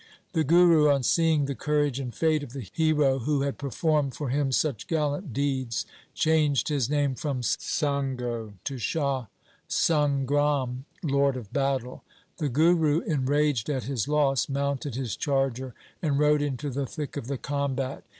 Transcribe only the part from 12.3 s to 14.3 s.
The Guru, enraged at his